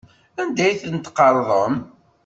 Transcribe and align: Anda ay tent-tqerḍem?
Anda 0.41 0.61
ay 0.65 0.75
tent-tqerḍem? 0.81 1.75